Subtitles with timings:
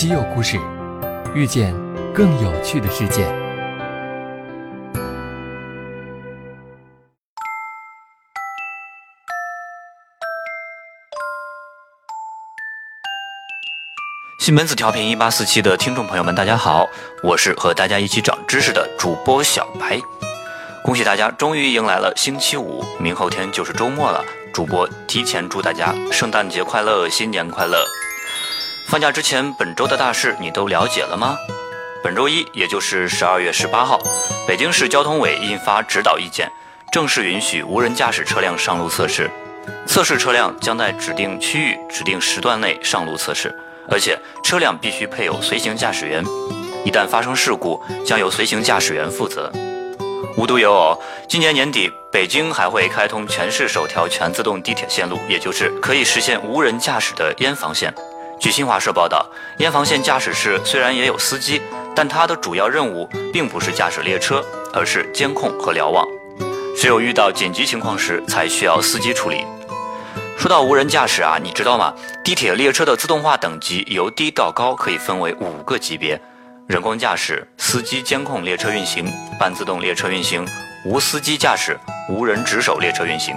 [0.00, 0.58] 稀有故事，
[1.34, 1.74] 遇见
[2.14, 3.30] 更有趣的世界。
[14.40, 16.88] 西门子调频一八四七的听众朋友们，大家好，
[17.22, 20.00] 我是和大家一起长知识的主播小白。
[20.82, 24.24] 恭喜大家，终于迎来了星期五，明后天就是周末了。
[24.54, 27.84] 主播提前祝大家圣诞节快乐，新年快乐！
[28.90, 31.38] 放假之前，本周的大事你都了解了吗？
[32.02, 34.00] 本周一，也就是十二月十八号，
[34.48, 36.50] 北京市交通委印发指导意见，
[36.90, 39.30] 正式允许无人驾驶车辆上路测试。
[39.86, 43.56] 测试车辆将在指定区域、指定时段内上路测试，
[43.88, 46.24] 而且车辆必须配有随行驾驶员。
[46.84, 49.52] 一旦发生事故，将由随行驾驶员负责。
[50.36, 57.94] 无独有偶，今年年底，北京还会开通全市首条全自动地铁线路，也就是可以实现无人驾驶的燕房线。
[58.40, 59.26] 据新华社报道，
[59.58, 61.60] 燕房线驾驶室虽然也有司机，
[61.94, 64.42] 但它的主要任务并不是驾驶列车，
[64.72, 66.06] 而是监控和瞭望。
[66.74, 69.44] 只有遇到紧急情况时，才需要司机处理。
[70.38, 71.92] 说到无人驾驶啊，你知道吗？
[72.24, 76.18] 地铁列车的自动化等级由低到高可以分为五个级别。
[76.66, 80.48] 人工驾驶、司机监控列车运行、半自动列车运行、
[80.86, 83.34] 无司机驾驶、无人值守列车运行。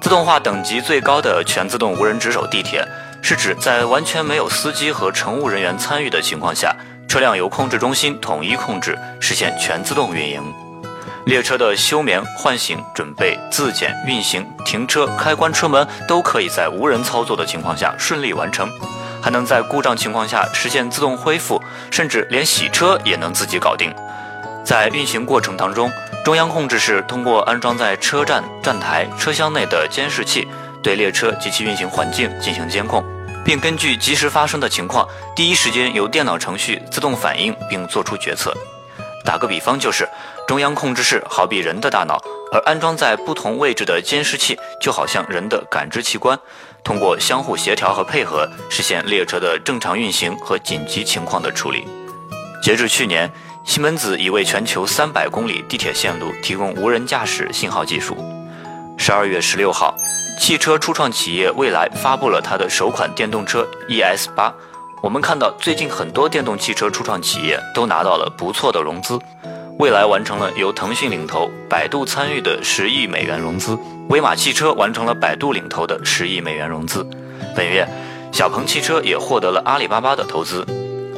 [0.00, 2.86] 自动化等级最高的全自动无人值守地铁，
[3.24, 6.76] 是指在完全没有司机和乘务人员参与的情况下，
[7.08, 10.42] 车辆由控制中心统一控制，实现全自动运营。
[11.24, 18.70] 列车的休眠、唤醒、准备、自检、运行、停车、开关车门，都可以在无人操作的情况下顺利完成。
[19.22, 21.58] 还能在故障情况下实现自动恢复，
[21.90, 23.90] 甚至连洗车也能自己搞定。
[24.62, 25.90] 在运行过程当中，
[26.26, 30.46] 中央控制室通过安装在车站、站台、车厢内的监视器，
[30.82, 33.02] 对列车及其运行环境进行监控，
[33.44, 35.06] 并根据即时发生的情况，
[35.36, 38.56] 第一时间由电脑程序自动反应并做出决策。
[39.24, 40.08] 打个比方，就是
[40.46, 46.38] 中央控制室好比人的大脑，而安装在不同位置的监视器就好像人的感知器官。
[46.82, 51.86] 通过相互协调和配合，实现列车的正常运行和紧急情况的处理。
[52.62, 53.30] 截至去年，
[53.64, 58.14] 西门子已为全球三百公里地铁线路提供无人驾驶信号技术。
[58.98, 59.94] 十二月十六号，
[60.44, 64.52] 汽车初创企业蔚来发布了它的首款电动车 ES 八。
[65.00, 69.18] 我们看到，最近很多电动汽车初创企业都拿到了不错的融资。
[69.78, 73.78] 蔚来完成了由腾讯领投、百度参与的十亿美元融资，
[74.10, 77.08] 威马汽车完成了百度领投的十亿美元融资。
[77.56, 77.88] 本月，
[78.30, 80.62] 小鹏汽车也获得了阿里巴巴的投资。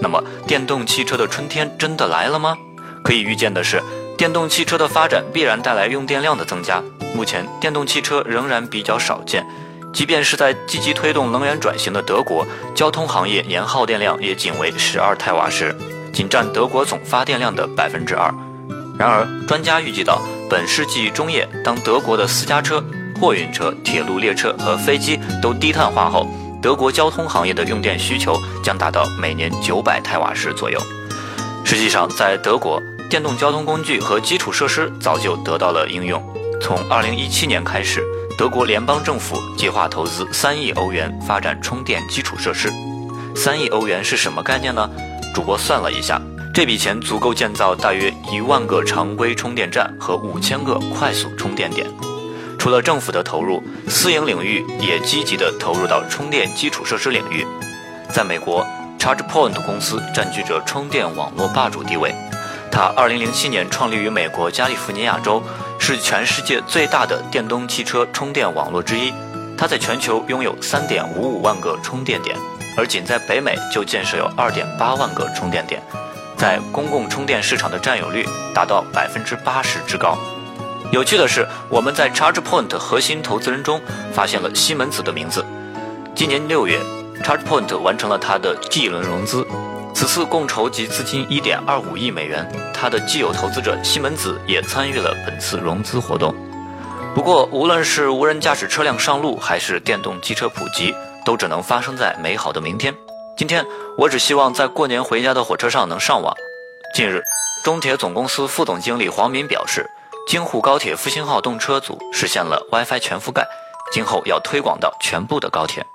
[0.00, 2.56] 那么，电动汽车的春天真的来了吗？
[3.02, 3.82] 可以预见的是，
[4.16, 6.80] 电动汽车的发展必然带来用电量的增加。
[7.14, 9.46] 目前，电动汽车仍然比较少见，
[9.92, 15.74] 即便是在积极推动能源转型的德国，交通行业年耗电量也仅为十二太瓦时，
[16.12, 18.32] 仅占德国总发电量的百分之二。
[18.98, 22.82] 然而，专家预计到本世纪中叶，当德国的私家车、
[23.20, 26.26] 货运车、铁路列车和飞机都低碳化后，
[26.62, 30.80] 德国交通行业的用电需求将达到每年九百太瓦时左右。
[31.64, 32.80] 实际上，在德国，
[33.10, 36.22] 电动交通工具和基础设施早就得到了应用。
[36.66, 38.04] 从二零一七年开始，
[38.36, 42.72] 德国联邦政府计划投资三亿欧元发展充电基础设施。
[43.36, 44.90] 三亿欧元是什么概念呢？
[45.32, 46.20] 主播算了一下。
[46.52, 51.86] 这笔钱足够建造大约一万个常规充电站和五千个快速充电点。
[52.58, 57.46] 除了政府的投入，私营领域也积极地投入到充电基础设施领域。
[58.12, 58.66] 在美国
[58.98, 62.12] ，ChargePoint 公司占据着充电网络霸主地位。
[62.72, 65.40] 它2007年创立于美国加利福尼亚州，
[65.86, 69.14] 是全世界最大的电动汽车充电网络之一。
[69.56, 72.36] 它在全球拥有3.55万个充电点，
[72.76, 75.80] 而仅在北美就建设有2.8万个充电点。
[76.36, 80.18] 在公共充电市场的占有率达到百分之八十之高。
[80.90, 83.80] 有趣的是，我们在 ChargePoint 核心投资人中
[84.12, 85.46] 发现了西门子的名字。
[86.16, 86.80] 今年六月
[87.22, 89.46] ，ChargePoint 完成了它的 G 轮融资，
[89.96, 92.46] 此次共筹集资金一点二五亿美元。
[92.74, 96.34] 它的既有投资者西门子也参与了本次融资活动。
[97.14, 100.94] 不过，无论是无人驾驶车辆上路，还是电动机车普及，
[101.24, 102.94] 都只能发生在美好的明天。
[103.38, 103.64] 今天
[103.96, 106.34] 我只希望在过年回家的火车上能上网。
[106.94, 107.22] 近日，
[107.64, 109.88] 中铁总公司副总经理黄敏表示，
[110.28, 113.48] 京沪高铁复兴号动车组实现了 WiFi 全覆盖，
[113.90, 115.86] 今后要推广到全部的高铁。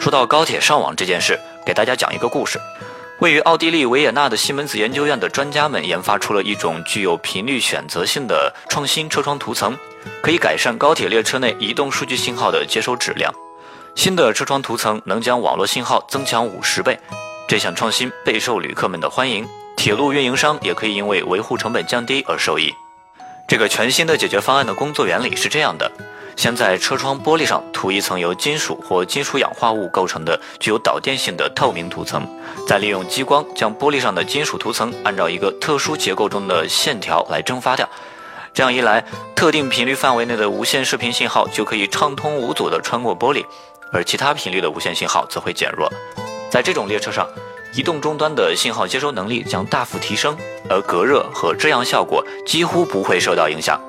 [0.00, 2.58] 说到高铁上网这件事，给大家讲一个故事。
[3.18, 9.76] 位于奥地利维也纳的西门子研究院的专家们研发出了一种具有频率选择性的创新车窗涂层，
[10.22, 13.32] 可以改善高铁列车内移动数据信号的接收质量。
[13.94, 16.98] 新的车窗涂层能将网络信号增强五十倍，
[17.46, 22.72] 这项创新备受旅客们的欢迎，铁路运营商也可以因为维护成本降低而受益。
[23.46, 25.92] 这个全新的解决方案的工作原理是这样的：
[26.36, 32.26] 先在车窗玻璃上涂一层由金属或金属氧化物构成的具有导电性的透明涂层，
[32.66, 37.88] 再利用激光将玻璃上的金属涂层按照一个特殊结构中的线条来蒸发掉。
[38.54, 43.44] 这样一来，特定频率范围内的无线视频信号就可以畅通无阻地穿过玻璃，
[43.92, 45.90] 而其他频率的无线信号则会减弱。
[46.50, 47.26] 在这种列车上，
[47.74, 50.36] 移动终端的信号接收能力将大幅提升，
[50.68, 53.80] 而隔热和遮阳效果几乎不会受到影响。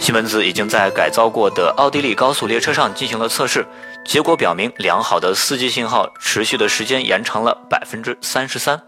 [0.00, 3.64] 西门子已经在改造过的奥地利高速列车上进行了测试，
[4.04, 8.80] 结果表明，良好的 4G 信号持续的时间延长了百分之三十三。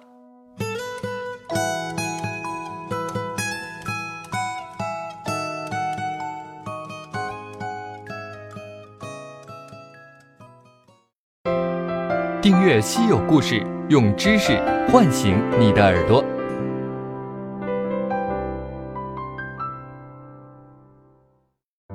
[12.41, 14.58] 订阅稀有故事，用知识
[14.91, 16.25] 唤醒你的耳朵。